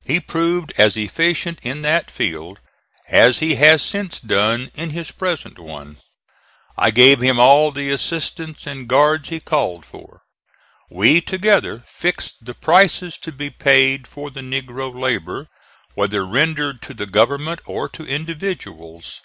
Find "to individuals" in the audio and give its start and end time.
17.90-19.20